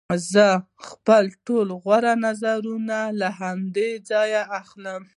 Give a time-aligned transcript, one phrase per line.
[0.31, 0.47] زه
[0.87, 5.01] خپل ټول غوره نظرونه له همدې ځایه اخلم